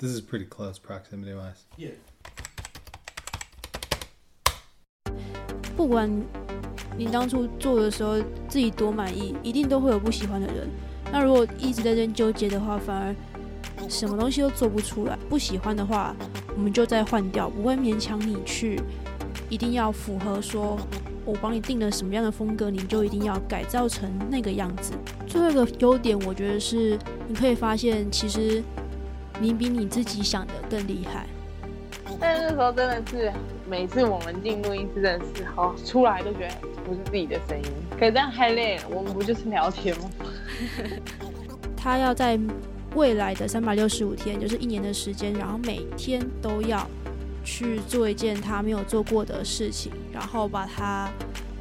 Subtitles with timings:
[0.00, 1.64] This is pretty close proximity wise.
[1.76, 1.94] Yeah.
[5.76, 6.08] 不管
[6.96, 8.16] 你当初做的时候
[8.48, 10.68] 自己多满意，一定都会有不喜欢的人。
[11.10, 15.18] 那如果一直在这边纠结的话，反而什么东西都做不出来。
[15.28, 16.14] 不喜欢的话，
[16.54, 18.80] 我们就再换掉，不会勉强你去
[19.50, 20.78] 一定要符合说，
[21.24, 24.92] 我帮你定了什么样的风格，你就一定要改造成那个样子。
[25.26, 26.96] 最后一个优点，我觉得是
[27.26, 28.62] 你可以发现，其实
[29.40, 31.26] 你比你自己想的更厉害。
[32.20, 33.32] 但那时候真的是，
[33.68, 38.84] 每次我们进录音室的时候，出来都觉得不是自己的声音，可是这样太累了。
[38.90, 40.10] 我们不就是聊天吗？
[41.76, 42.38] 他要在
[42.94, 46.84] 未来的三百六十五天，就是一年的时间，然后每天都要
[47.44, 51.08] 去做一件他没有做过的事情，然后把它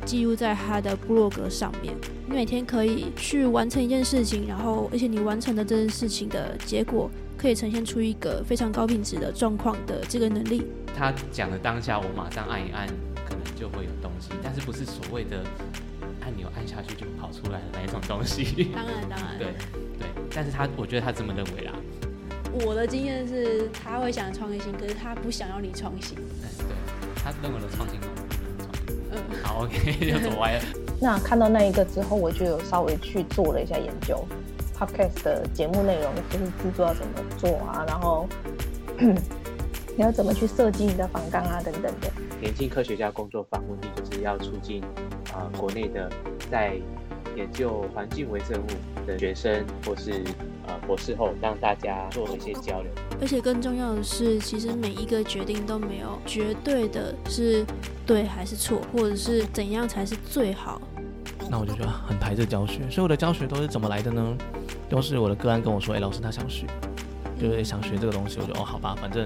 [0.05, 1.93] 记录在他的部落格上面。
[2.25, 7.11] 你每天可以去完成一件事情，然后而且你完成的这件事情的结果。
[7.37, 10.65] 可以呈现出一个非常高品质的状况的这个能力。
[10.95, 12.87] 他讲的当下，我马上按一按，
[13.23, 15.43] 可能就会有东西，但是不是所谓的
[16.21, 18.71] 按钮按下去就跑出来的那一种东西。
[18.73, 19.37] 当然，当然。
[19.37, 19.47] 对
[19.99, 21.73] 对，但是他我觉得他这么认为啦。
[22.65, 26.17] 我的经验是，他会想创新，可是他不想要你创新。
[26.17, 26.75] 嗯，对，
[27.23, 27.99] 他认为的创新。
[29.11, 30.63] 嗯，好，OK，又走歪了。
[30.99, 34.25] 那看到那一个之后，我就有稍微去做了一下研究。
[34.77, 38.27] Podcast 的节目内容就是制作要怎么做啊，然后
[38.99, 42.11] 你要怎么去设计你的访纲啊，等等的。
[42.39, 44.83] 年轻科学家工作坊目的就是要促进
[45.33, 46.07] 啊国内的
[46.51, 46.79] 在
[47.35, 50.23] 研究环境微生物的学生或是
[50.67, 52.91] 呃博士后，让大家做一些交流。
[53.19, 57.65] 而且更重要的是，其实每一个决定都没有绝对的是
[58.05, 60.79] 对还是错，或者是怎样才是最好。
[61.49, 64.37] 那我就觉得很排斥教学，所以我的教学都是怎么来的呢？
[64.89, 66.65] 都是我的个案跟我说，哎，老师他想学，
[67.39, 69.25] 就是想学这个东西，我就哦好吧，反正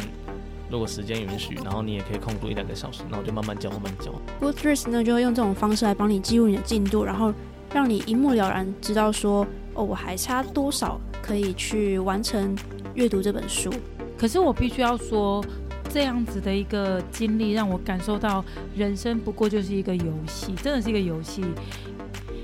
[0.70, 4.12] 如果时间允许，然后你也可以空出一两个小时，那我就慢慢教，慢慢教。
[4.40, 7.34] Goodreads 呢就会用这种方式来帮你记录你的进度，然后
[7.74, 12.56] 让你一目了然知道说，哦我还差多少可以去完成
[12.94, 13.72] 阅读这本书。
[14.18, 15.44] 可是我必须要说，
[15.90, 18.44] 这样子的一个经历让我感受到，
[18.76, 21.44] 人生不过就是一个游戏，真的是一个游戏。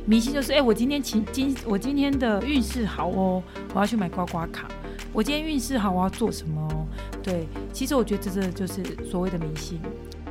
[0.08, 4.66] 迷信就是，哎，我今天今今我今天的运势好哦，我要去买刮刮卡。
[5.12, 6.88] 我今天运势好，我要做什么？
[7.22, 9.82] 对，其实我觉得这真的就是所谓的迷信，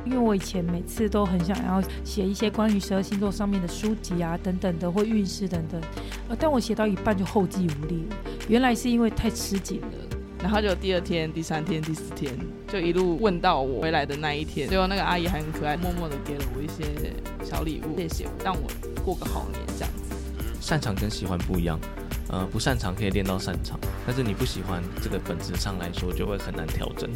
[0.03, 5.79] 因为我以前每次都很想要写一些关于十二星座上面的书籍啊，等等的，或运势等等，
[6.27, 8.15] 呃，但我写到一半就后继无力了。
[8.47, 12.33] 原来是因为太吃紧了，然后就第二天、第三天、第四天，
[12.67, 18.69] 就一路问到我回来的那一天，最后那个阿姨还很可爱，默默的给了我一些小礼物，谢谢，让我。
[19.07, 21.79] 过个好年这样子，擅长跟喜欢不一样，
[22.27, 27.09] 呃，不擅长可以练到擅长，但是你不喜欢这个本质上来说就会很难调整。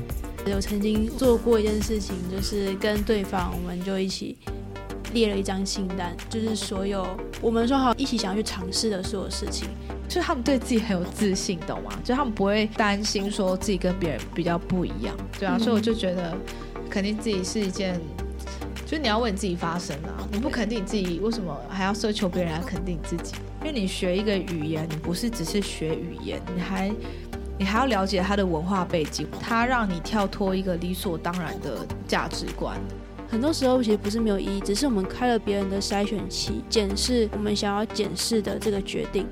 [0.45, 4.37] 有曾经做过一件事情，就是跟对方，我们就一起
[5.13, 7.05] 列了一张清单，就是所有
[7.41, 9.67] 我们说好一起想要去尝试的所有事情，
[10.11, 11.89] 就是他们对自己很有自信，懂吗？
[12.03, 16.37] 就他们不会担心说自己跟别人比较不一样，对啊，所以我就觉得
[16.89, 17.97] 肯定自己是一件。
[18.85, 20.27] 就你要为你自己发声啊！
[20.29, 23.35] 你不肯定你自己，为什么还要奢求别人来肯定你自己？
[23.61, 26.91] 因为你学一个语言，你不是只是学语言，你还
[27.57, 32.77] 你还要了解它的文化背景，它让你跳脱一个理所当然的价值观。
[33.29, 39.25] 很多时候其实不是没有意义，只是我们开了别人的筛选器，检视我们想要检视的这个决定。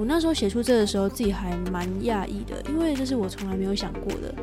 [0.00, 4.34] 我那时候写出这的时候，自己还蛮讶异的，因为这是我从来没有想过的。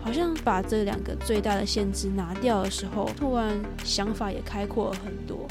[0.00, 5.46] 好像把这两个最大的限制拿掉的时候，突然想法也开阔了很多。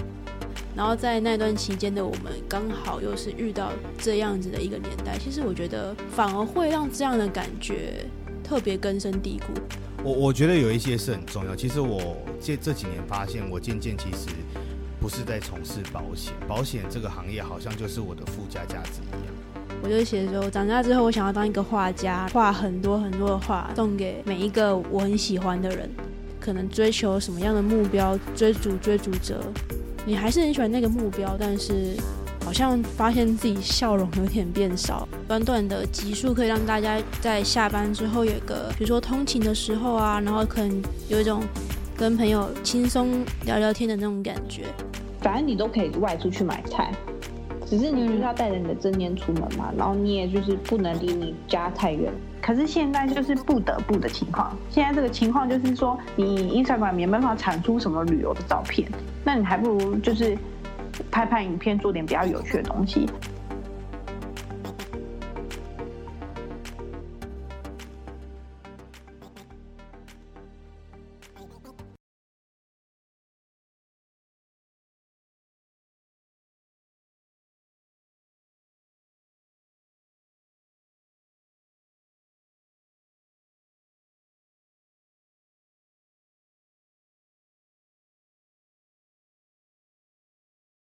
[0.75, 8.03] 然后在那段期间的我们，刚好又是遇到这样子的一个年代，其实我觉得反而会让这样的感觉
[8.43, 9.61] 特别根深蒂固。
[10.03, 11.55] 我我觉得有一些是很重要。
[11.55, 14.29] 其实我这这几年发现，我渐渐其实
[14.99, 19.50] 不是在从事保险，保险这个行业好像就是我的附加价值一样。
[19.83, 25.89] 我就写说，长大之后我想要当一个画家，画很多很多的画，送给每一个我很喜欢的人。
[26.39, 29.39] 可能追求什么样的目标，追逐追逐者，
[30.05, 31.95] 你还是很喜欢那个目标，但是
[32.43, 35.07] 好像发现自己笑容有点变少。
[35.27, 41.43] 短短的集数可以让大家在下班之后有一个，比如说通勤的时候啊，然后可能有一种
[41.95, 44.63] 跟朋友轻松聊聊天的那种感觉。
[45.21, 46.91] 反正你都可以外出去买菜。
[47.71, 52.11] 只是你就是要带着你的证件出门嘛，然后你也就是不能离你家太远。
[52.41, 58.91] 可是现在就是不得不的情况，现在这个情况就是说，你影相馆没办法产出什么旅游的照片，
[59.23, 60.37] 那你还不如就是
[61.09, 63.07] 拍拍影片，做点比较有趣的东西。